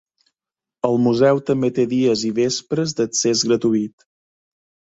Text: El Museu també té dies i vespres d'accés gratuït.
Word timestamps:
El 0.89 0.97
Museu 1.07 1.41
també 1.51 1.69
té 1.79 1.85
dies 1.93 2.25
i 2.31 2.31
vespres 2.39 2.97
d'accés 3.01 3.45
gratuït. 3.51 4.09